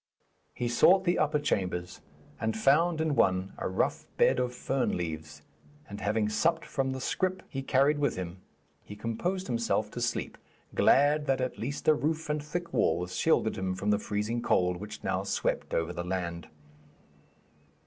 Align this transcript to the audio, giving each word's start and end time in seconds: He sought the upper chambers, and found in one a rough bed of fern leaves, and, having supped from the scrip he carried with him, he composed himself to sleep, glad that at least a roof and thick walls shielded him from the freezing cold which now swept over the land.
He 0.55 0.67
sought 0.67 1.03
the 1.03 1.19
upper 1.19 1.37
chambers, 1.37 2.01
and 2.39 2.57
found 2.57 2.99
in 2.99 3.13
one 3.15 3.53
a 3.59 3.67
rough 3.69 4.07
bed 4.17 4.39
of 4.39 4.51
fern 4.55 4.97
leaves, 4.97 5.43
and, 5.87 6.01
having 6.01 6.27
supped 6.27 6.65
from 6.65 6.89
the 6.89 6.99
scrip 6.99 7.43
he 7.47 7.61
carried 7.61 7.99
with 7.99 8.15
him, 8.15 8.41
he 8.83 8.95
composed 8.95 9.45
himself 9.45 9.91
to 9.91 10.01
sleep, 10.01 10.39
glad 10.73 11.27
that 11.27 11.39
at 11.39 11.59
least 11.59 11.87
a 11.87 11.93
roof 11.93 12.31
and 12.31 12.43
thick 12.43 12.73
walls 12.73 13.15
shielded 13.15 13.59
him 13.59 13.75
from 13.75 13.91
the 13.91 13.99
freezing 13.99 14.41
cold 14.41 14.77
which 14.77 15.03
now 15.03 15.21
swept 15.23 15.71
over 15.71 15.93
the 15.93 16.03
land. 16.03 16.47